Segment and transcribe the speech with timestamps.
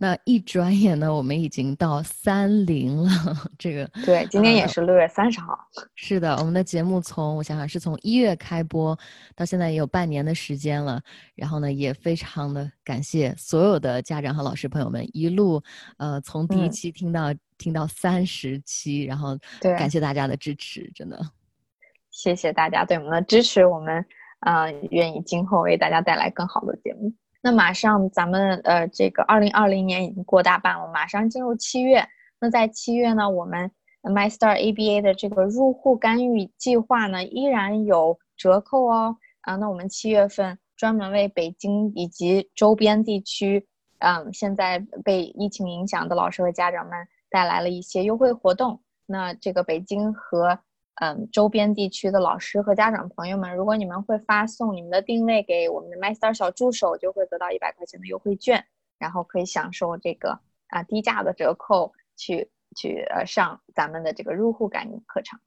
[0.00, 3.10] 那一转眼呢，我们已经到三零了。
[3.58, 5.58] 这个对，今天也是六月三十号。
[5.96, 8.96] 是的，我们的节目从我想想是从一月开播
[9.34, 11.02] 到现在也有半年的时间了。
[11.34, 15.60] 然后呢，也非常的感谢所有的家长和老师朋友们一路
[15.96, 21.20] 呃从第一期听到听到三十期，然后感谢大家的支持，真的。
[22.12, 24.04] 谢谢大家对我们的支持，我们
[24.40, 27.12] 呃愿意今后为大家带来更好的节目。
[27.40, 32.06] 那马上咱们呃，这个二零二零年已经过大半了，马上进入七月。
[32.40, 33.70] 那在七月呢，我们
[34.02, 39.16] MyStar ABA 的这个入户干预计划呢，依然有折扣哦。
[39.42, 43.66] 啊，那我们七月份专门为北京以及周边地区，
[44.00, 46.92] 嗯，现在被疫情影响的老师和家长们
[47.30, 48.80] 带来了一些优惠活动。
[49.06, 50.58] 那这个北京和
[51.00, 58.64] 嗯，周边地区的老师和家长朋友们，如果你们会发送你们的定位给我们的 Master 小助手，就会得到一百块钱的优惠券，
[58.98, 65.38] 然后可以享受这个啊低价的折扣，去去呃上咱们的这个入户感应课程。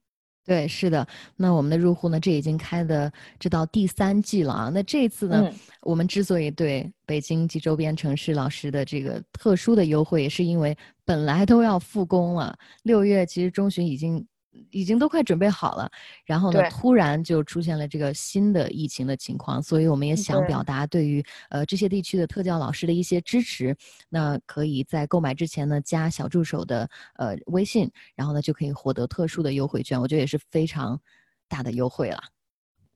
[0.46, 1.06] 对，是的。
[1.36, 4.72] 那我们的入户呢，这已经开的这到第三季了啊。
[4.74, 14.26] 那这次呢，我们之所以对北京及周边城市老师的这个特殊的优惠，也是因为本来都要复工了，六月其实中旬已经。
[14.70, 15.90] 已经都快准备好了，
[16.26, 23.76] 然后呢，突然就出现了这个新的疫情的情况，所以我们也想表达对于呃这些地区的特教老师的一些支持。
[24.10, 31.00] 那可以在购买之前呢，加小助手的呃微信，然后呢就可以获得特殊的优惠券，我觉得也是非常
[31.48, 32.22] 大的优惠了。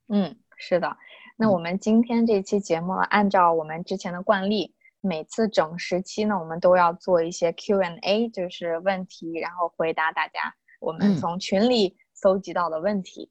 [0.10, 0.98] 嗯，是的。
[1.38, 10.54] 那我们今天这期节目呢，按照我们之前的惯例，每次整十期呢，我们都要做一些 Q&A，就是问题，然后回答大家。
[10.80, 13.30] 我们从群里搜集到的问题，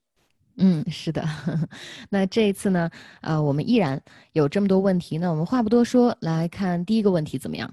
[0.56, 1.24] 嗯，是的。
[2.10, 2.90] 那这一次呢，
[3.20, 4.00] 呃，我们依然
[4.32, 7.72] 有这么多问题，那我们话不多说，来看第一个问题怎么样？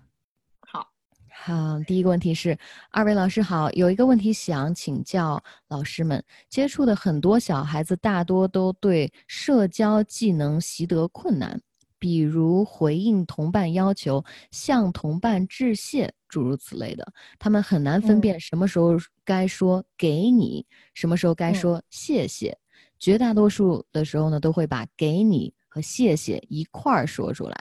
[0.62, 0.88] 好，
[1.30, 2.58] 好，第一个问题是，
[2.92, 11.60] 二位老师好，有一个问题想请教老师们，接触的很多小孩子大多都对社交技能习得困难。
[12.00, 17.06] 比如回应同伴要求、向同伴致谢，诸如此类的，
[17.38, 18.94] 他们很难分辨什么时候
[19.26, 20.66] 该说“给你”，
[20.96, 22.58] 什么时候该说“谢谢”。
[22.98, 27.58] 绝大多数的时候呢，都会把“给你”和“谢谢”一块儿说出来。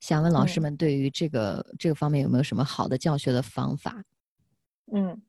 [0.00, 4.02] 想问老师们，对于这个这个方面有没有什么好的教学的方法？
[4.92, 5.22] 嗯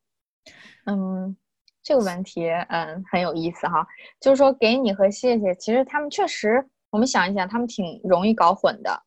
[0.85, 1.38] 嗯，
[1.83, 3.85] 这个问题嗯很有意思哈，
[4.19, 6.67] 就是说“给你”和“谢谢”，其实他们确实。
[6.91, 9.03] 我们想一想，他们挺容易搞混的。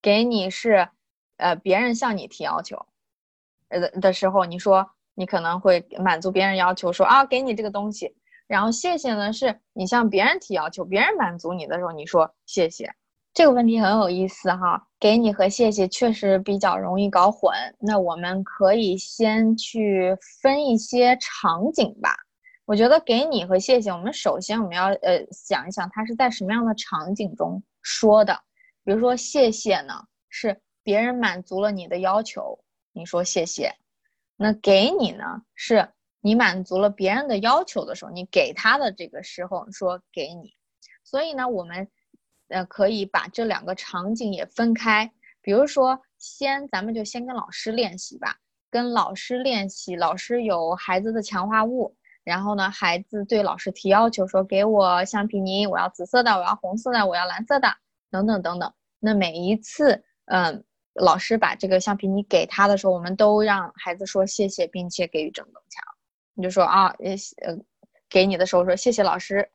[0.00, 0.88] 给你是，
[1.36, 2.86] 呃，别人向你提要求，
[3.68, 8.14] 呃的时候，你说你可能会满足别人要求，说啊，给你这个东西。
[8.46, 12.90] 然后谢谢呢，是你向别人提要求，别人满足你的时候，你说谢谢。
[13.34, 17.52] 这个问题很有意思哈，给你和谢谢确实比较容易搞混。
[17.78, 22.16] 那我们可以先去分一些场景吧。
[22.64, 28.36] 我觉得给你和谢谢，我们首先我们要呃想一想，它是在什么样的场景中说的。
[28.82, 29.94] 比如说谢谢呢，
[30.30, 32.58] 是别人满足了你的要求，
[32.98, 33.72] 你说谢谢。
[34.36, 35.88] 那给你呢，是
[36.20, 40.52] 你满足了别人的要求的时候，你给他的这个时候说给你。
[41.04, 41.88] 所以呢，我们
[42.48, 45.10] 呃可以把这两个场景也分开。
[45.40, 48.36] 比如说，先咱们就先跟老师练习吧，
[48.68, 51.94] 跟老师练习，老师有孩子的强化物。
[52.24, 57.68] 然后呢，孩子对老师提要求说：“给我橡皮泥，我要紫色的，我要红色的，我要蓝色的，
[58.10, 58.70] 等等等等。”
[59.00, 60.64] 那每一次，嗯，
[60.98, 65.82] 老师把这个橡皮泥给他的时候，我们都让孩子说谢谢，并且给予正增强。
[66.34, 67.56] 你就说啊，呃，
[68.08, 69.50] 给你的时候说谢谢老师，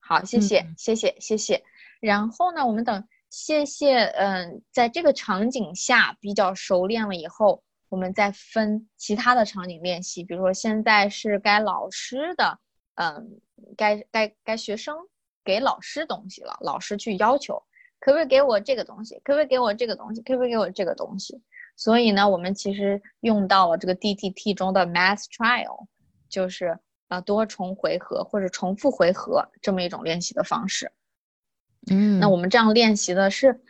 [0.00, 1.62] 好，谢谢，谢谢，谢谢。
[2.00, 7.62] 然后呢，我们等谢谢，嗯，在这个场景下比较熟练了以后。
[7.90, 12.58] 我们再分其他的场景练习，比如说现在是该老师的，
[12.96, 13.40] 嗯，
[13.78, 14.94] 该该该学生
[15.42, 17.62] 给老师东西了，老师去要求，
[18.00, 19.20] 可不可以给我这个东西？
[19.24, 20.22] 可不可以给我这个东西？
[20.22, 21.40] 可不可以给我这个东西？
[21.76, 25.86] 所以呢，我们其实用到了这个 DTT 中的 Mass Trial，
[26.28, 26.78] 就是
[27.08, 30.90] 啊多重回合或者重复回合这么一种练习的方式。
[31.90, 33.60] 嗯，那我们这样练习的是。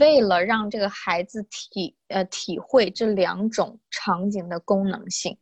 [0.00, 5.38] 为了让这个孩子体呃体会这两种场景的功能性，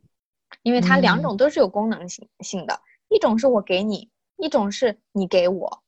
[0.62, 5.82] 因为它两种都是有功能性性的，一种是我给你，一种是你给我，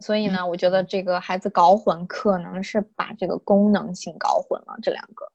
[0.00, 5.30] 所以呢，我觉得这个孩子搞混可能是把这个功能性搞混了这两个。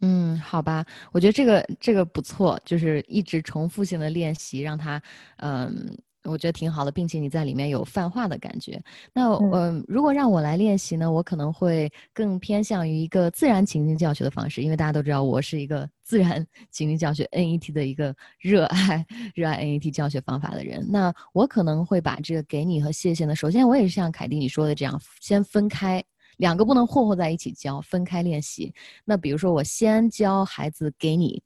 [0.00, 5.02] 嗯，好吧，我觉得这个这个不错，就是一直重复性的练习，让他，
[5.36, 5.98] 嗯。
[6.24, 8.80] 我觉得挺好的，并且你在里面有泛化的感觉。
[9.12, 20.86] 那嗯，如果让我来练习呢，我可能会更偏向于一个自然情境教学的方式，因为大家都知道我是一个 自然情境教学 NET 的一个热爱热爱 NET 教学方法的人。
[20.90, 26.04] 那我可能会把这个给你和谢谢呢，首先我也是像凯蒂你说的这样，先分开
[26.36, 28.74] 两个不能混合在一起教，分开练习。
[29.06, 31.42] 那比如说我先教孩子给你，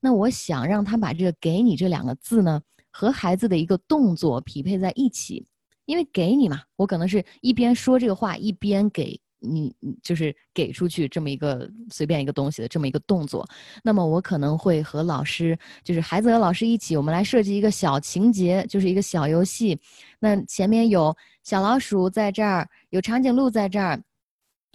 [0.00, 2.60] 那我想让他把这个给你这两个字呢。
[2.90, 5.46] 和孩子的一个动作匹配在一起，
[5.86, 13.48] 因为给你嘛，我可能是一边说这个话，一边给你，就是给出去这么一个随便一个东西的这么一个动作。
[13.82, 19.80] 那么我可能会和老师，就是孩子和老师一起，我们来设计一个小情节，就是一个小游戏。
[20.18, 24.02] 那前面有小老鼠在这儿，有长颈鹿在这儿。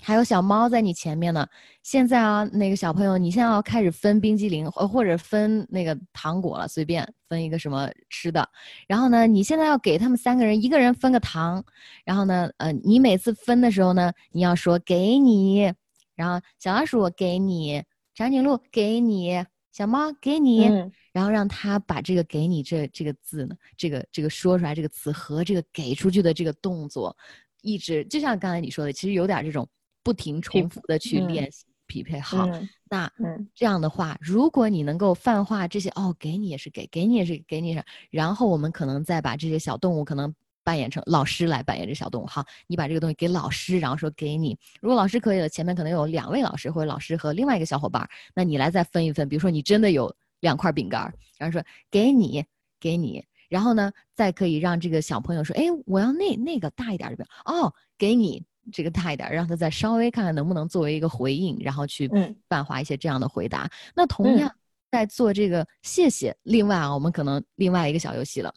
[0.01, 1.47] 还有小猫在你前面呢。
[1.81, 8.47] 现在啊，那个小朋友，你现在要开始分冰激凌，或或者分那个糖果了，随便分一个什么吃的。
[8.87, 11.63] 然后呢，你现在要给他们三个人，一个人分个糖。
[12.03, 15.73] 然后呢，呃，你每次分的时候呢，你要说给你。
[16.15, 17.83] 然后小老鼠给你，
[18.13, 20.69] 长颈鹿给你，小猫给你。
[21.13, 27.15] 然后让他把这个“给你”这这个字呢，这个这个说出来这个词和这个给出去的这个动作，
[27.61, 29.65] 一直就像刚才你说的，其实有点这种。
[30.05, 32.47] 不停重复的去练习匹配好，
[32.87, 33.11] 那
[33.55, 37.81] 这样的话，如果你能够泛化这些哦，给你也是给，给你也是给你，
[38.11, 40.31] 然后我们可能再把这些小动物可能
[40.63, 52.45] 扮演成老师来扮演这小动物哈，你把这个东西给老师，然后说给你，如果老师可以了，前面可能有两位老师或者老师和另外一个小伙伴，那你来再分一分，比如说你真的有两块饼干，然后说给你，
[52.79, 58.43] 给你，然后呢，再可以让这个小朋友说，哎，我要那那个大一点的饼，哦，给你。
[58.71, 62.09] 这个大一点，让他再稍微看看能不能作为一个回应，然后去
[62.49, 63.69] 泛化一些这样的回答。
[63.95, 64.51] 那同样
[64.91, 66.35] 在做这个谢谢。
[66.43, 68.53] 另外啊，我们可能另外一个小游戏了。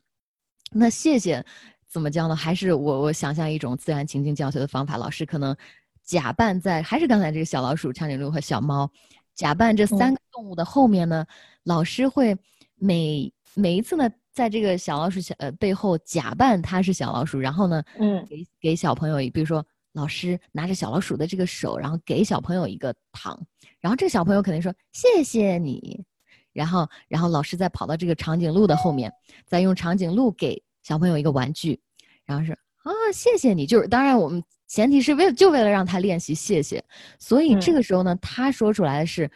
[0.72, 1.44] 那谢谢
[1.87, 2.34] 怎么教呢？
[2.34, 4.96] 还是我我想象一种自然情境教学的方法。
[4.96, 5.55] 老师可能
[6.02, 8.90] 假扮在，还是刚才这个小老鼠、长颈鹿和小猫，
[9.34, 11.26] 假扮这三个动物的后面呢？
[11.64, 12.34] 老师会
[12.76, 19.62] 每每一次呢，在这个小老鼠小呃背后假扮它是小老鼠，然后呢，嗯，给给小朋友，比如说。
[19.98, 23.36] 老师拿着小老鼠的这个手，然后给小朋友一个糖，
[23.80, 26.04] 然后这个小朋友肯定说谢谢你，
[26.52, 29.12] 然后然后老师再跑到这个长颈鹿的后面，
[29.44, 31.80] 再用长颈鹿给小朋友一个玩具，
[32.24, 36.84] 然后是啊谢谢你，就是当然我们前提是为了就为了让他练习谢谢，
[37.18, 39.28] 所以这个时候呢，他说出来的是，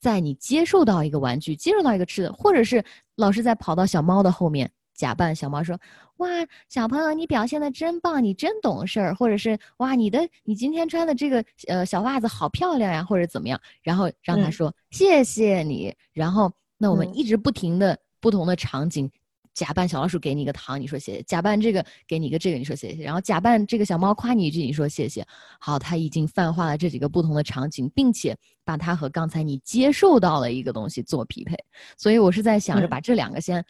[0.00, 2.82] 在你接受到一个玩具，接受到一个吃的，或者是
[3.16, 4.70] 老师在跑到小猫的后面。
[4.96, 5.78] 假扮小猫说
[6.16, 6.28] ：“哇，
[6.68, 13.60] 小朋友，你表现的真棒，你真懂事儿。”或者是“哇，你的你今天穿的这个呃小袜子好漂亮呀”，或者怎么样？
[13.82, 19.10] 然后让他说：“谢谢你。”然后那我们一直不停的不同的场景，
[19.52, 25.26] 假扮小老鼠给你一个糖，你说谢谢；假扮这个给你一个这个，你说谢谢；然后假扮这个小猫夸你一句，你说谢谢。
[25.60, 28.34] 好，他已经泛化了这几个不同的场景，并且
[28.64, 31.54] 把它和刚才你接受到了一个东西做匹配。
[31.98, 33.62] 所以我是在想着把这两个先。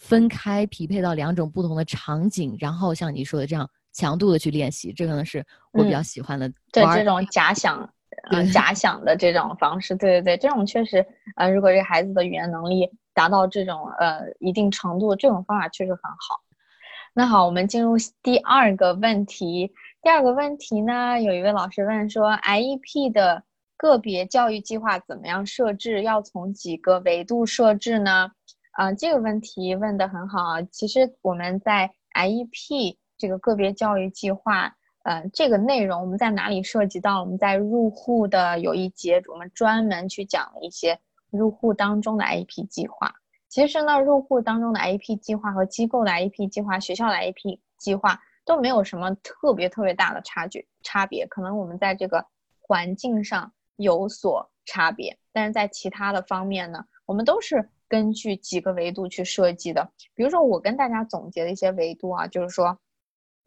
[0.00, 6.50] 分开匹配到两种不同的场景，然后像你说的这样强度的去练习，这可能是我比较喜欢的。
[6.72, 7.88] 对这种假想，
[8.30, 16.40] 呃，假想的这种方式，对对对，这种确实，呃，如果这孩子的语言能力达到这种呃一定程度，这种方法确实很好。
[17.12, 19.70] 那好，我们进入第二个问题。
[20.02, 23.42] 第二个问题呢，有一位老师问说，IEP 的
[23.76, 26.02] 个别教育计划怎么样设置？
[26.02, 28.30] 要从几个维度设置呢？
[28.72, 30.62] 啊，这个问题问的很好啊！
[30.70, 37.20] 其实我们在 IEP 这个个别教育计划，呃，这个内容我们在哪里涉及到？
[37.20, 40.98] 我们在入户的有一节，我们专门去讲了一些
[41.30, 43.12] 入户当中的 IEP 计划。
[43.48, 52.24] 其实呢，入户当中的 IEP 计划和机构的 IEP 计划、学校的 IEP 计划都没有什么特别特别大的差距差别，可能我们在这个
[52.60, 57.68] 环境上有所差别，但是在其他的方面呢，我们都是。
[57.90, 62.78] 根据几个维度去设计的，比如说我跟大家总结的一些维度啊，就是说，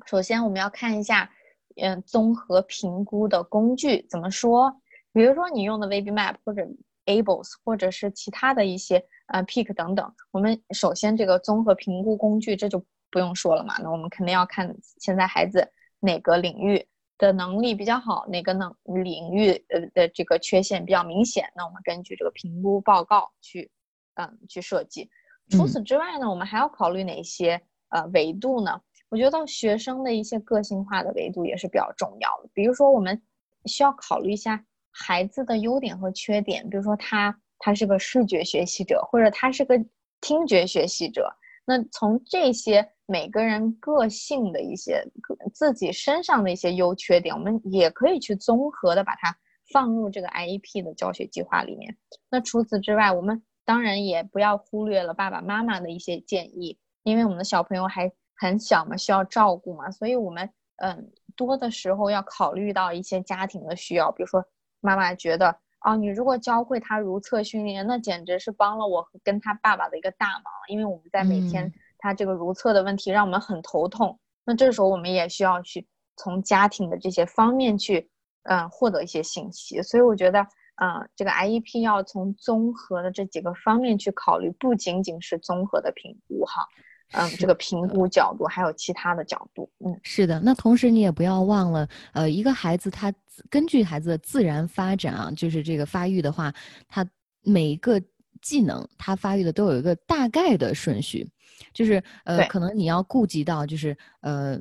[0.05, 1.31] 首先我们要看一下，
[1.77, 4.75] 嗯，综合评估的工具怎么说？
[5.13, 6.67] 比如说你用的 VB-MAP 或者
[7.05, 15.71] ABLES 或者是其他的一些呃 PEAK 等等，我们首先这个综合评估工具这就不用说了嘛，那我们肯定要看现在孩子
[16.01, 16.85] 哪个领域
[17.17, 23.71] 的能力比较好，哪个能领域呃的这个缺陷比较明显，那我们根据这个评估报告去。
[24.15, 25.09] 嗯，去设计。
[25.49, 28.79] 除此之外呢，我们还要考虑哪些呃维度呢？
[29.09, 32.49] 我觉得学生的一些个性化的维度也是比较重要的。
[32.53, 33.21] 比如说，我们
[33.65, 39.77] 需要考虑一下孩子的优点和缺点，比如说他他是个视觉学习者，或者他是个
[40.21, 41.31] 听觉学习者，
[41.65, 45.05] 那从这些每个人个性的一些
[45.53, 49.37] 自己身上的一些优缺点，我们也可以去综合的把它
[49.71, 51.95] 放入这个 IEP 的教学计划里面。
[52.31, 64.43] 那除此之外，我们当然也不要忽略了爸爸妈妈的一些建议，因为我们的小朋友还很小嘛，需要照顾嘛，所以我们嗯多的时候要考虑到一些家庭的需要，比如说
[64.81, 78.09] 妈妈觉得哦，你如果教会他如厕训练，那简直是帮了我跟他爸爸的一个大忙，因为我们在每天他这个如厕的问题让我们很头痛，那这时候我们也需要去从家庭的这些方面去
[78.43, 80.45] 嗯获得一些信息，所以我觉得。
[80.75, 86.67] 嗯，这个 IEP 要从综合的这几个方面去考虑，不仅仅是综合的评估哈，
[87.11, 90.39] 嗯，这个评估角度还有其他的角度，嗯，是的。
[90.39, 93.13] 那同时你也不要忘了，呃，一个孩子他
[93.49, 96.53] 根据孩子的自然发展啊，就是这个发育的话，
[96.87, 97.07] 他
[97.43, 98.01] 每一个
[98.41, 101.29] 技能他发育的都有一个大概的顺序，
[101.71, 104.59] 就是呃，可能你要顾及到就是呃。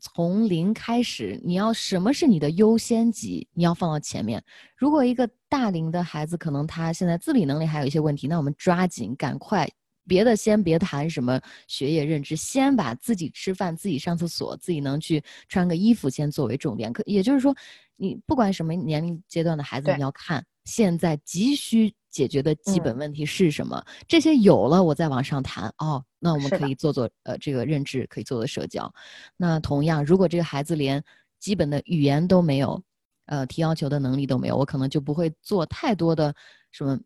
[0.00, 3.46] 从零开始，你要什么是你的优先级？
[3.52, 4.42] 你要放到前面。
[4.76, 9.68] 如果一个大龄的孩子，可能他现在自理能力还有一些问题，那我们抓紧赶快，
[10.06, 16.92] 别的先别谈什么学业认知，先把自己吃饭、自己上厕所、自己能去穿个衣服先作为重点。
[16.92, 17.54] 可也就是说，
[17.96, 21.94] 你不管什么年龄阶段的孩子，你要看现在急需。
[22.12, 23.84] 解决的基本问题是什么？
[24.06, 26.04] 这些有了，我再往上谈哦。
[26.20, 28.92] 那我们可以做做呃这个认知，可以做做社交。
[29.36, 31.02] 那同样，如果这个孩子连
[31.40, 32.80] 基本的语言都没有，
[33.26, 36.32] 呃提要求的能力都没有，我可能就不会做太多的
[36.70, 37.00] 什么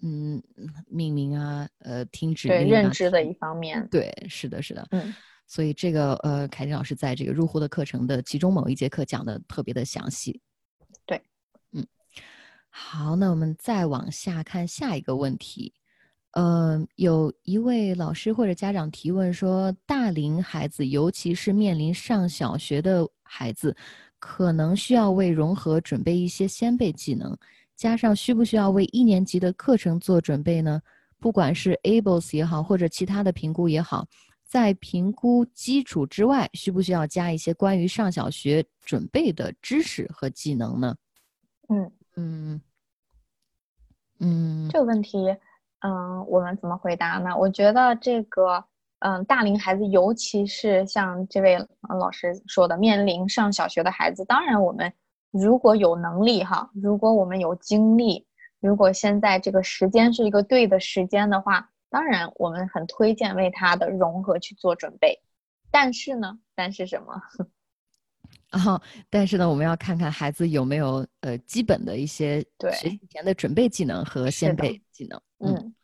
[0.00, 0.42] 嗯
[0.86, 2.60] 命名啊，呃听指令啊。
[2.60, 3.86] 对认知的一方面。
[3.90, 4.86] 对，是的，是的。
[4.92, 5.12] 嗯。
[5.44, 10.40] 所以这个呃，凯迪老师在这个入户的课程的其中某一节课讲的特别的详细。
[12.74, 15.74] 好，那我们再往下看下一个问题。
[16.30, 23.76] 呃，有一位老师或者家长提问说，大龄孩子，尤其是面临上小学的孩子，
[24.18, 27.36] 可能需要为融合准备一些先备技能，
[27.76, 30.80] 加上需不需要为一年级的课程做准备呢？
[31.18, 34.08] 不管是 ABLES 也好，或者其他的评估也好，
[34.46, 40.96] 在评估基础之外，需不需要加一些关于上小学准备的知识和技能呢？
[41.68, 41.92] 嗯。
[42.16, 42.60] 嗯
[44.20, 45.36] 嗯，这个问题，
[45.80, 47.36] 嗯，我们怎么回答呢？
[47.36, 48.64] 我觉得这个，
[49.00, 51.58] 嗯，大龄孩子，尤其是像这位
[51.98, 54.92] 老师说的，面临上小学的孩子，当然我们
[55.30, 58.26] 如果有能力哈，如果我们有精力，
[58.60, 65.20] 如果现在这个时间是一个对的时间的话，当然我们很推荐为他的融合去做准备。
[65.70, 67.20] 但是呢，但是什么？
[68.52, 72.40] 啊，但是呢，我们要看看孩子有没有呃基本的一些
[72.80, 75.20] 学习前的准备技能和先备技能。
[75.38, 75.74] 嗯，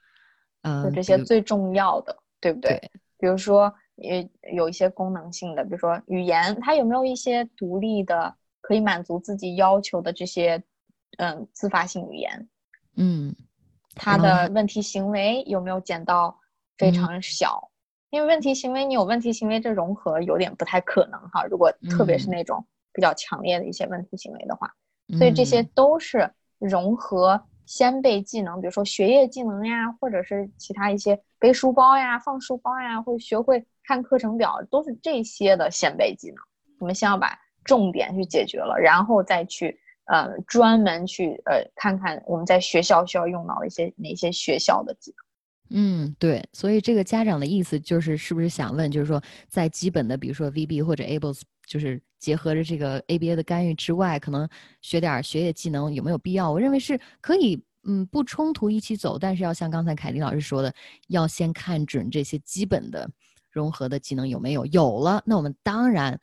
[0.63, 2.79] 嗯，这些最重要的，对不对？
[3.17, 10.63] 比如说，也有一些功能性的，比如说语言，他有没有一些独立的可以满足自己要求的这些
[11.17, 12.49] 嗯自发性语言？
[12.97, 13.35] 嗯，
[13.95, 16.39] 他的问题行为有没有减到
[16.77, 17.71] 非常小？
[18.11, 21.45] 因为问题行为，你有问题行为，这融合有点不太可能哈。
[21.45, 24.73] 如果特别是那种比较强烈的一些问题行为的话，
[25.19, 36.37] 所以这些都是融合先辈技能，比如说学业技能呀，或者是其他一些背书包呀、放书包呀，或者学会看课程表，都是这些的先辈技能。
[36.81, 45.28] 我们先要把重点去解决了，然后再去呃专门去呃看看我们在学校需要用到的一些哪些学校的技能。
[45.71, 54.49] 嗯，对，所以这个家长的意思就是，是不是想问，就是说，在基本的，比如说 VB 或者 ABLES，就是结合着这个 ABA 的干预之外，可能
[54.81, 56.51] 学点学业技能有没有必要？
[56.51, 60.73] 我认为是可以，嗯，不冲突一起走，但是要像刚才凯丽老师说的，
[61.09, 63.09] 要先看准这些基本的
[63.51, 66.19] 融合的技能有没有，有了，那我们当然，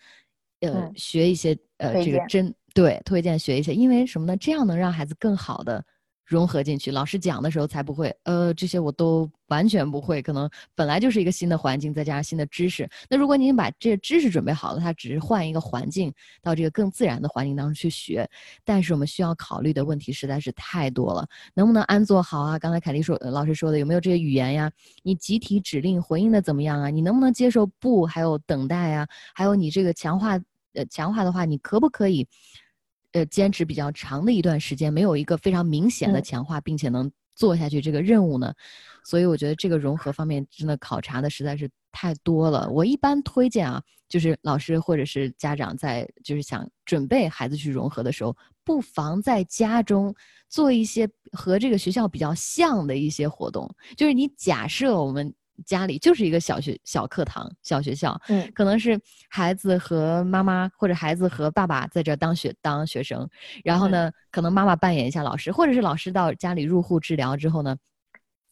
[0.62, 4.36] 呃，学一些，呃，这个真对，推荐学一些，因为什么呢？
[4.38, 5.86] 这样能让孩子更好的。
[6.26, 10.22] 融合进去，老师讲的时候才不会，呃，这些我都完全不会。
[10.24, 12.90] 可能本来就是一个新的环境，再加上新的知识。
[13.08, 18.28] 那如果您把这些知识准备好了，他只是换一个环境，到这个更自然的环境当中去学。
[18.64, 22.58] 但是我们需要考虑的问题实在是太多了，能不能安坐好啊？
[22.58, 24.72] 刚才凯丽说，老师说的有没有这些语言呀？
[25.04, 26.90] 你集体指令回应的怎么样啊？
[26.90, 28.04] 你能不能接受不？
[28.06, 29.08] 还有等待啊？
[29.36, 30.40] 还有你这个强化，
[30.74, 32.28] 呃，强化的话，你可不可以？
[33.16, 38.54] 呃，坚持比较长的一段时间，没有一个非常明显的强化，并且能做下去这个任务呢，
[39.06, 42.70] 所以我觉得这个融合方面真的考察的实在是太多了。
[42.70, 50.14] 我一般推荐啊，就是老师或者是家长在就是想准备孩子去融合的时候，不妨在家中
[50.50, 53.74] 做一些和这个学校比较像的一些活动。
[53.96, 55.34] 就是你假设我们
[55.66, 63.28] 家里就是一个小学小课堂、小学校，嗯，可能是孩子和妈妈或者孩子和爸爸在这当学当学生，
[63.64, 67.76] 然后呢，可能妈妈扮演一下老师，或者是老师到家里入户治疗之后呢。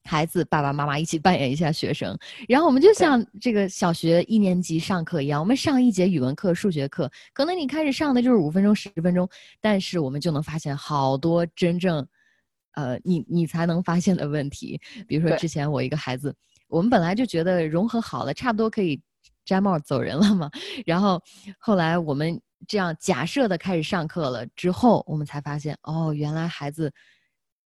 [0.06, 2.14] 孩子爸爸妈妈一起扮演一下学生，
[2.50, 9.26] 然后我们就像这个小学一年级上课一样，我们上一节语文课、数学课，可能你开始上的就是五分钟、十分钟，
[9.62, 12.06] 但是我们就能发现好多真正，
[12.74, 14.78] 呃，你你才能发现的问题。
[15.08, 16.36] 比如说之前我一个孩子，
[16.74, 19.00] 我们本来就觉得融合好了，差不多可以
[19.46, 20.50] 摘帽走人了嘛，
[20.86, 21.22] 然后
[21.58, 26.92] 后来我们这样假设的开始上课了之后，我们才发现哦，原来孩子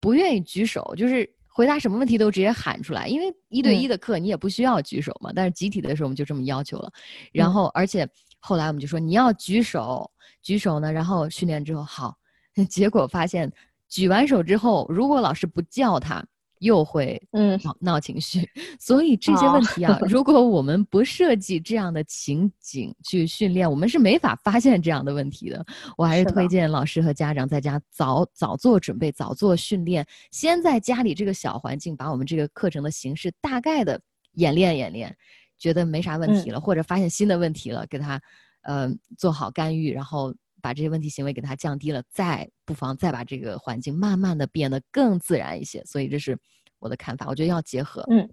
[0.00, 1.28] 不愿意举手，就是。
[1.50, 5.32] 回答什么问题都直接喊出来，因为一对一的课你也不需要举手嘛。
[5.34, 6.88] 但是集体的时候我们就这么要求了，
[7.32, 10.08] 然后而且后来我们就说你要举手，
[10.40, 12.16] 举手呢，然后训练之后好，
[12.70, 13.52] 结果发现
[13.88, 16.24] 举完手之后，如果老师不叫他。
[16.60, 18.48] 又会嗯闹闹情绪，
[18.80, 25.64] 所以这些问题啊， 如果我们不设计这样的情景去训练，我们是没法发现这样的问题的。
[25.96, 34.00] 我还是推荐老师和家长在家早早做准备，早做训练，先在家里这个小环境把我们这个课程的形式大概的
[34.32, 35.16] 演练演练，
[35.58, 38.20] 觉得没啥问题了，或者发现新的问题了，给他
[38.62, 40.34] 呃做好干预，然后。
[40.60, 45.82] 把这些问题行为给它降低了，再不妨再把这个环境慢慢的变得更自然一些。
[45.84, 46.38] 所以这是
[46.78, 48.04] 我的看法，我觉得要结合。
[48.10, 48.28] 嗯，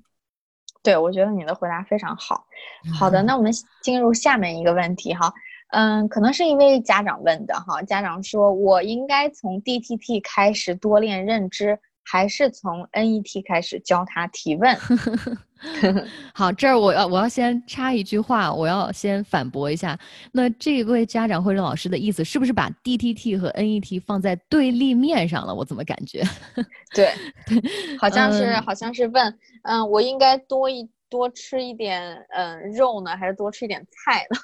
[0.84, 2.46] 对，我觉得你的回答非常好。
[2.94, 3.52] 好的，那我们
[3.82, 5.34] 进入下面一个问题哈。
[5.72, 7.82] 嗯，可能是一位家长问的哈。
[7.82, 14.78] 家长说：“我应该从 DTT 开始多练认知。”还是从 NET 开始教他提问。
[16.34, 19.98] 好，这儿我要我要先插一句话，我要先反驳一下。
[20.32, 25.54] 那这位家长或者老师的意思，是不是把 DTT 和 NET 放在对立面上了？
[25.56, 26.24] 我怎么感觉？
[26.94, 27.10] 对，
[28.00, 30.88] 好像是好像是问，嗯，我应该多一。
[31.16, 34.38] 多吃一点，嗯，肉呢，还是多吃一点菜呢？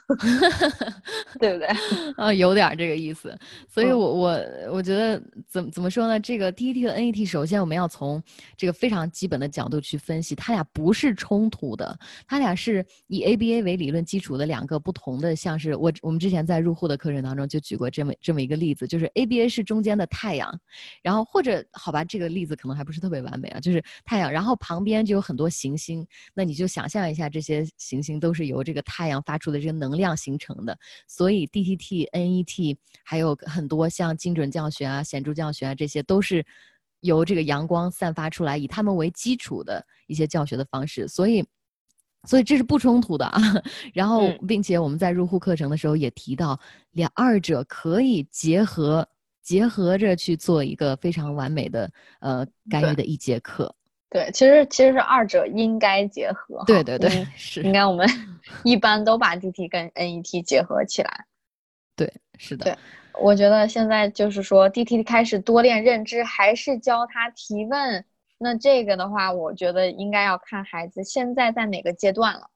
[1.37, 1.67] 对不对？
[2.15, 3.37] 啊，有点这个意思。
[3.67, 4.39] 所以，我我
[4.71, 6.17] 我觉得怎么怎么说呢？
[6.17, 8.23] 这个 DET 和 NET，首先我们要从
[8.55, 20.57] 这个非常基本的角度去分析，它俩不是冲突的，它俩是以 ABA 为理论基础的两个不同的，像是我我们之前在入户的课程当中就举过这么这么一个例子，就是 ABA 是中间的太阳，
[21.03, 26.51] 然后或者好吧，这个例子可能还不是特别完美啊，就是太阳，然后旁边就有很多行星，那你。
[26.51, 36.45] 你就想象一下，这些行星都是由这个太阳发出的这个能量形成的，所以 DTT、NET 还有很多像精准教学啊、显著教学啊，这些都是
[36.99, 41.07] 由这个阳光散发出来，以它们为基础的一些教学的方式。
[41.07, 41.43] 所以，
[42.27, 43.41] 所以这是不冲突的啊。
[43.91, 46.59] 然后，并且我们在入户课程的时候也提到，
[46.91, 49.09] 两二者可以结合
[49.41, 53.75] 结合着去做一个非常完美的呃干预的一节课。
[54.13, 56.61] 对，其实其实是二者应该结合。
[56.67, 58.05] 对对对， 是应该我们
[58.65, 61.25] 一般都把 DT 跟 NET 结合起来。
[61.95, 62.65] 对，是的。
[62.65, 62.77] 对，
[63.21, 68.03] 我觉得现在就是说 DT 开始多练认知，还是教他提问。
[68.37, 72.49] 那这个的话，我觉得应该要看孩子现在在哪个阶段了。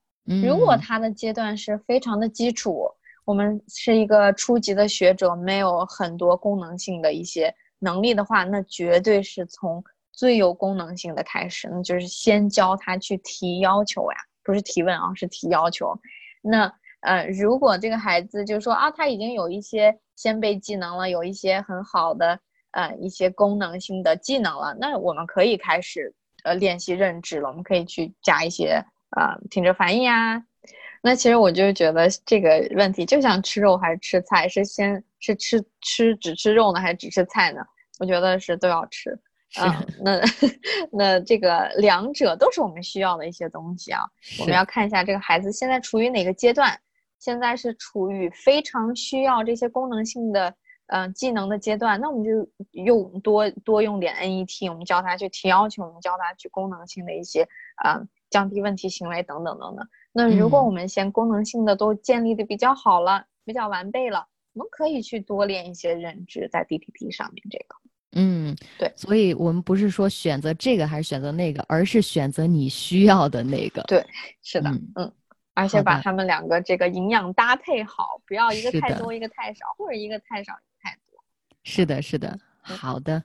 [0.43, 2.91] 如果他的阶段是非常的基础，
[3.23, 9.81] 我们是一个初级的学者，没有很多功能性的一些能力的话，那绝对是从。
[10.15, 15.93] 最有功能性的开始，那就是先教他去提要求呀，不是提问啊，是提要求。
[16.41, 22.39] 那呃，如果这个孩子就说啊，他已经有一些先辈技能了，有一些很好的
[22.71, 27.49] 呃一些功能性的技能了，那我们可以开始呃练习认知了。
[27.49, 30.43] 我们可以去加一些啊听着反应呀。
[31.01, 37.61] 那其实我就觉得这个问题，就像吃肉还是吃菜，是先是吃吃只吃肉呢，还是只吃菜呢？
[37.99, 39.15] 我觉得是都要吃。
[39.61, 40.21] 嗯，那
[40.91, 44.01] 那这个两者都是我们需要的一些东西啊。
[44.39, 46.77] 我们要看一下这个孩子现在处于哪个阶段，
[47.19, 50.53] 现在是处于非常需要这些功能性的
[50.87, 57.47] 嗯技能的阶段，那我们就用多多用点 NET，我们教他去提要求，我们教他去功能性的一些
[57.85, 59.87] 嗯降低问题行为等等等等。
[60.11, 67.75] 那如果我们先功能性的都建立的比较好了，比较完备了，我们可以去多练一些认知在 dpt 上面这个。
[68.15, 73.83] 嗯，对，所以我们不是说选择这个还是选择那个，而是选择你需要的那个。
[73.83, 74.05] 对，
[74.41, 75.11] 是的，嗯，
[75.53, 81.23] 而且把他们两个这个营养搭配好，不要一个太多，一个太少，或者一个太少，一个太多。
[81.63, 83.23] 是的，是的，好的。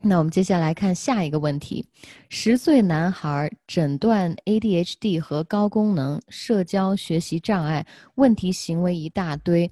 [0.00, 1.84] 那我们接下来看下一个问题：
[2.28, 9.68] 十岁男孩诊断 ADHD 和高功能社交学习障碍，问题行为一大堆，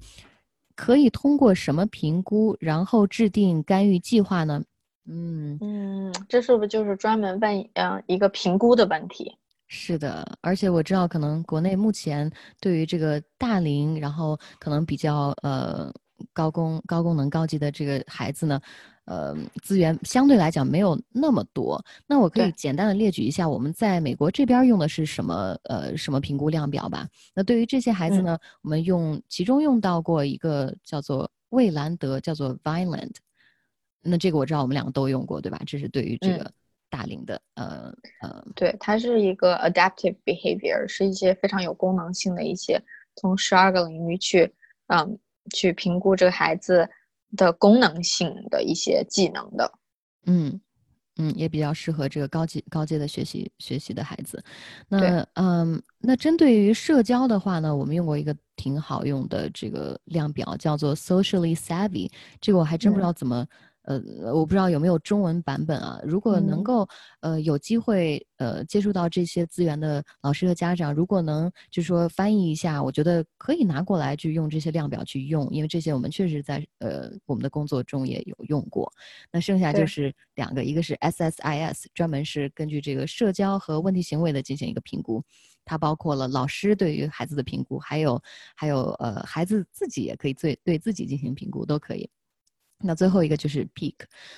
[0.77, 4.63] 可以通过什么评估，然后制定干预计划呢？
[5.09, 9.35] 嗯嗯，这是不是就是专门问嗯一个评估的问题？
[9.67, 15.91] 是的，而且我知道，可能国内目前对于这个大龄，然后可能比较呃
[16.31, 18.61] 高功高功能高级的这个孩子呢。
[19.07, 21.81] 呃，资源相对来讲没有那么多。
[22.05, 27.07] 那我可以简单的列举一下，我们在美国这边用的是什么呃什么评估量表吧。
[27.33, 33.15] 那对于这些孩子呢，我们用其中用到过一个叫做魏兰德，叫做 Violent。
[34.01, 35.61] 那这个我知道我们两个都用过，对吧？
[35.65, 36.51] 这是对于这个
[36.89, 42.77] 大龄的呃呃，对，它是一个 adaptive behavior，是一些非常有功能性的一些
[43.15, 44.53] 从十二个领域去
[44.87, 45.17] 嗯
[45.53, 46.85] 去评估这个孩子。
[47.35, 49.71] 的功能性的一些技能的，
[50.25, 50.61] 嗯
[51.17, 54.43] 嗯，也比较适合这个高级高阶的学习学习的孩子。
[54.87, 62.09] 那嗯，那针对于社交的话呢，我们用过一个挺好用的这个量表，叫做 Socially Savvy。
[62.39, 63.47] 这个我还真不知道怎么。
[63.87, 64.01] 呃，
[64.35, 65.97] 我不知道有没有中文版本啊？
[66.03, 66.85] 如果能够，
[67.21, 78.91] 呃，有机会，呃，接触到这些资源的老师和家长，如果能就说翻译一下，我觉得可以拿过来去用这些量表去用，因为这些我们确实在呃我们的工作中也有用过。
[79.31, 85.23] 那剩下就是两个，一个是 SSIS，专门是根据这个社交和问题行为的进行一个评估，
[85.63, 88.21] 它包括了老师对于孩子的评估，还有
[88.53, 92.09] 还有呃孩子自己也可以对对自己进行评估，都可以。
[92.79, 93.95] 那最后一个就是 peak，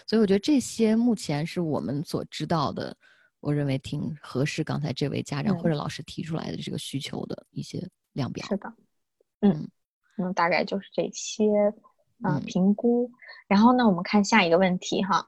[0.07, 2.95] 所以我觉得这些目前是我们所知道的，
[3.41, 8.45] 我认为挺合适刚才这位家长或者老师提出来的这个需求的一些量表。
[8.47, 8.73] 是的，
[9.41, 9.67] 嗯，
[10.15, 11.43] 那大概就是这些
[12.21, 13.11] 啊评估。
[13.49, 15.27] 然后呢，我们看下一个问题哈，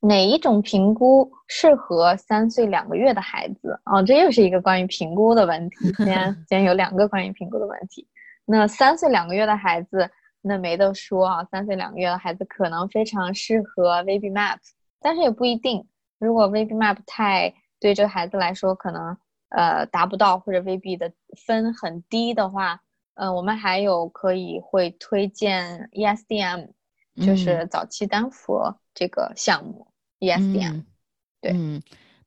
[0.00, 3.78] 哪一种评估适合三岁两个月的孩子？
[3.84, 5.92] 哦，这又是一个关于评估的问题。
[5.98, 8.08] 今天 今天有两个关于评估的问题。
[8.46, 10.10] 那三岁两个月的孩子。
[10.44, 14.58] 那没得说啊，三岁两个月的孩子可能非常适合 v b Map，
[15.00, 15.86] 但是也不一定。
[16.18, 19.16] 如果 v b Map 太对这个孩子来说可能
[19.50, 21.12] 呃达不到，或者 v b 的
[21.46, 22.80] 分很低的话，
[23.14, 26.70] 嗯，我们还有可以会推荐 ESDM，
[27.24, 29.86] 就是早期丹佛这个项目
[30.18, 30.82] ESDM。
[31.40, 31.80] 对，嗯，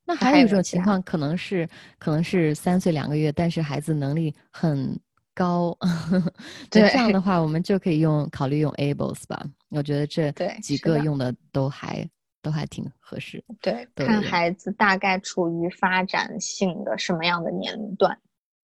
[0.04, 4.98] 那还有一种情况可能是可能是三岁两个月，但是孩子能力很。
[5.36, 5.76] 高，
[6.70, 9.44] 对这样的话，我们就可以用考虑用 Ables 吧。
[9.68, 12.08] 我觉得这几个用的都还
[12.40, 13.44] 都还挺合适。
[13.60, 18.18] 对，看孩子大概处于发展性的什么样的年龄段。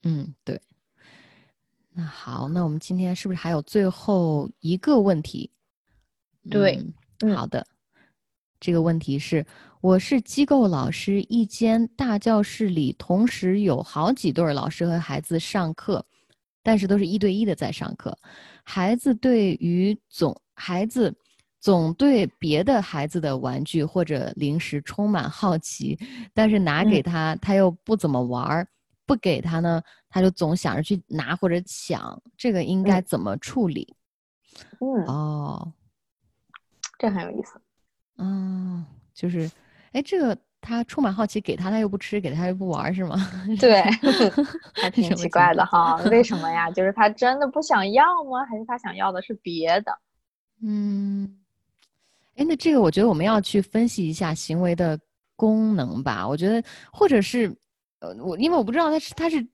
[0.05, 0.59] 嗯，对。
[1.93, 5.51] 那好，那我们今天是不是还有最后一个问题？
[6.49, 6.83] 对，
[7.37, 7.67] 好的。
[8.59, 9.45] 这个问题是：
[9.81, 16.07] 我是机构老师，一间大教室里同时有好几对老师和孩子上课。
[16.63, 18.17] 但是都是一对一的在上课，
[18.65, 21.15] 孩子对于总孩子
[21.61, 25.99] 总对别的孩子的玩具或者零食充满好奇，
[26.33, 28.69] 但是拿给他他又不怎么玩儿，
[29.07, 33.95] 不给他呢他就总想着去拿或者抢，这个应该怎么处理？
[34.81, 35.73] 嗯哦，
[36.99, 37.61] 这很有意思。
[38.19, 39.51] 嗯，就是，
[39.93, 40.39] 哎，这个。
[40.63, 43.17] 他充满好奇，给他他又不吃，给他又不玩，是吗？
[43.61, 43.83] 对，
[44.81, 45.97] 还 挺奇怪的哈。
[46.05, 46.71] 为什么 呀？
[46.71, 48.45] 就是他真的不想要吗？
[48.49, 49.99] 还是他想要的是别的？
[50.63, 51.39] 嗯，
[52.37, 54.97] 哎，那这个我觉得我们要去分析一下行为的
[55.35, 56.27] 功能吧。
[56.27, 57.53] 我觉得，或者是，
[57.99, 59.45] 呃，我因为我不知道他是他是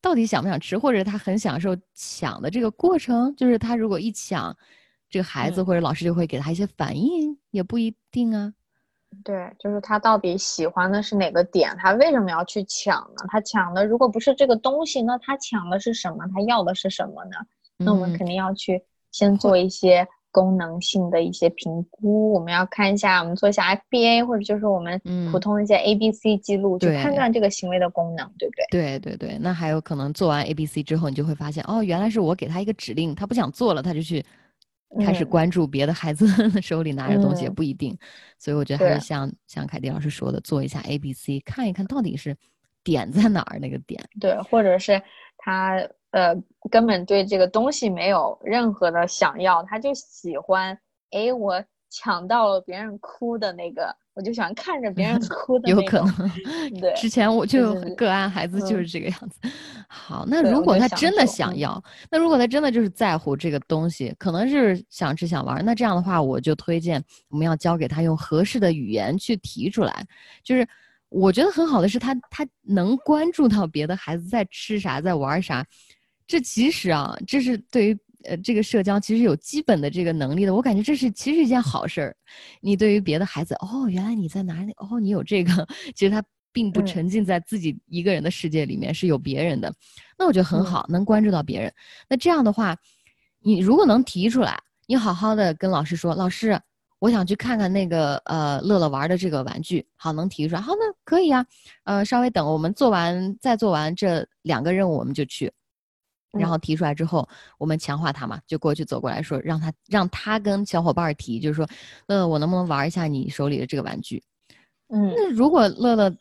[0.00, 3.36] 到底想不想吃，或者他很享受抢的这个过程。
[3.36, 4.56] 就是他如果一抢，
[5.10, 8.54] 这个孩子或者老师就会给他一些反应，也不一定啊。
[9.24, 11.74] 对，就是他到底喜欢的是哪个点？
[11.78, 13.24] 他为什么要去抢呢？
[13.28, 16.18] 他抢的如果不是这个东西，那他抢的是什么？
[16.34, 17.36] 他要的是什么呢？
[17.78, 22.32] 那我们肯定要去先做一些功能性的一些评估。
[22.32, 25.00] 我们要看一下，我们做一下 FBA 或者就是我们
[25.32, 28.98] 普通一些 ABC 记录，去判断这个行为的功能，对不对？
[28.98, 34.24] 对对对，那还有可能做完 ABC 之后，你就会发现，哦，原来是我给他一个指令，他不想做了，他就去。
[35.04, 36.26] 开始关注别的孩子
[36.62, 37.96] 手里拿着东西也不一定，
[38.38, 42.36] 所以我觉得还是像像凯迪老师说的，做一下 A B C，看一看到底是
[42.84, 44.02] 点在哪儿那个点。
[44.20, 45.02] 对，或者是
[45.38, 45.76] 他
[46.12, 46.34] 呃
[46.70, 50.78] 根本对这个东西没有任何的想要，他就喜欢
[51.10, 56.30] 哎我抢到了别人哭的那个我就喜欢看着别人 哭的有可能，
[56.80, 56.92] 对。
[56.96, 59.38] 之前我就个案孩子就是这个样子。
[59.86, 70.04] 好， 那如果他真的想要，那如果他真的就是在乎这个东西，可能是想吃想玩，那这样的话，我就推荐我们要教给他用合适的语言去提出来。
[70.42, 70.66] 就是
[71.10, 75.62] 我觉得很好的是他他能关注到别的孩子在吃啥在玩啥，
[76.26, 77.98] 这其实啊，这是对于。
[78.28, 82.16] 呃，这个社交其实有基本的这个能力的，我感觉这是其实一件好事儿。
[82.60, 84.72] 你对于别的孩子，哦，原来你在哪里？
[84.76, 89.72] 哦，你有这个， 其实他并不沉浸在自己一个人的世界里面，是有别人的。
[90.18, 91.72] 那我觉得很好，能关注到别人。
[92.08, 92.76] 那这样的话，
[93.40, 96.58] 你如果能提出来，你好好的跟老师说，老师，
[96.98, 99.86] 我想去看看那个呃乐乐玩的这个玩具。
[99.96, 101.44] 好，能提出来，好，那可以啊。
[101.84, 105.52] 呃，稍微等我们做完，再做完这两个任务，我们就去。
[106.38, 111.66] 然后提出来之后，我们强化他嘛，就过去走过来说，让他让他跟小伙伴提，就是说，
[112.06, 114.22] 乐乐，我能不能玩一下你手里的这个玩具？
[114.88, 116.14] 嗯，那如果乐乐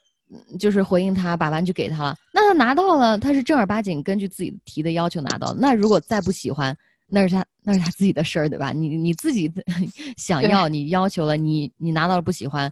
[0.58, 5.54] 就是回应他，把玩具给他了，那他拿到了，他是正儿八经根据自己提的要求拿到。
[5.54, 6.76] 那如果再不喜欢，
[7.08, 8.72] 那是他那是他自己的事儿，对吧？
[8.72, 9.52] 你你自己
[10.18, 12.72] 想要，你要求了，你你拿到了不喜欢，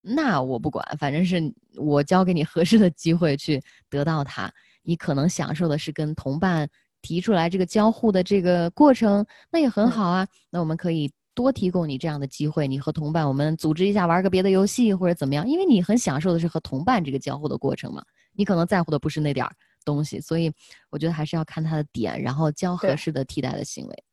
[0.00, 4.48] 那我不管，反正是我交给你合适的机会去得到它。
[4.84, 6.68] 你可能享受的是跟同伴
[7.02, 10.26] 提出来这个交互的这个过程，那也很好啊。
[10.50, 18.04] 那我们可以多提供你这样的机会，你和同伴我们组织一下玩个别的游戏或者怎么样，因为你很享受的是和同伴这个交互的过程嘛。
[18.36, 19.52] 你可能在乎的不是那点儿
[19.84, 20.52] 东西，所以
[20.90, 24.04] 我觉得还是要看他的点，然后教合适的替代的行为。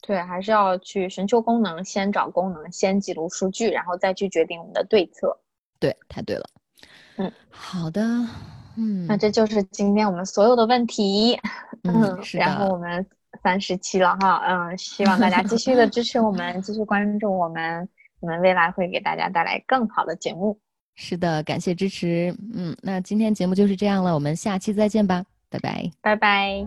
[0.00, 5.36] 对，还是要去寻求功能，先找功能，先记录数据，然后再去决定我们的对策。
[5.80, 6.48] 对，太对了。
[7.16, 8.02] 嗯，好的。
[8.78, 11.36] 嗯，那这就是今天我们所有的问题，
[11.82, 13.04] 嗯，然后我们
[13.42, 17.88] 三十期了哈，嗯，希望大家继续的支持我们， 继续关注我们，
[18.20, 20.56] 我们未来会给大家带来更好的节目。
[20.94, 26.66] 是的，感谢支持，嗯，那今天节目就是这样了，我们下期再见吧，拜拜，拜拜。